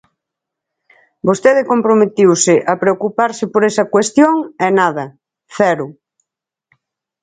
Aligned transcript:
Vostede 1.27 1.61
comprometeuse 1.71 2.55
a 2.71 2.73
preocuparse 2.83 3.43
por 3.53 3.61
esa 3.69 3.85
cuestión, 3.93 4.35
e 4.65 4.67
nada, 4.79 5.05
¡cero! 5.57 5.85